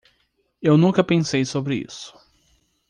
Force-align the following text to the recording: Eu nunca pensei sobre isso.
Eu 0.59 0.77
nunca 0.79 1.03
pensei 1.03 1.45
sobre 1.45 1.75
isso. 1.75 2.11